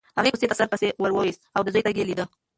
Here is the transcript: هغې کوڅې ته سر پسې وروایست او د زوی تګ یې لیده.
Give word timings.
هغې 0.17 0.31
کوڅې 0.33 0.47
ته 0.49 0.55
سر 0.59 0.67
پسې 0.71 0.87
وروایست 1.03 1.41
او 1.55 1.61
د 1.63 1.67
زوی 1.73 1.83
تګ 1.85 1.95
یې 1.99 2.05
لیده. 2.09 2.25